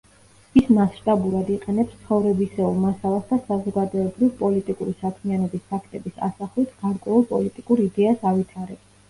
ის 0.59 0.69
მასშტაბურად 0.75 1.51
იყენებს 1.55 1.99
ცხოვრებისეულ 2.05 2.79
მასალას 2.85 3.27
და 3.33 3.39
საზოგადოებრივ-პოლიტიკური 3.51 4.95
საქმიანობის 5.03 5.69
ფაქტების 5.75 6.19
ასახვით 6.31 6.75
გარკვეულ 6.81 7.29
პოლიტიკურ 7.35 7.85
იდეას 7.87 8.27
ავითარებს. 8.33 8.91